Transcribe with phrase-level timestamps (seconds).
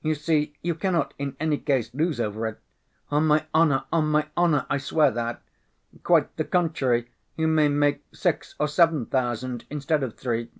[0.00, 2.60] You see, you cannot, in any case, lose over it.
[3.10, 5.42] On my honor, my honor, I swear that.
[6.04, 10.50] Quite the contrary, you may make six or seven thousand instead of three."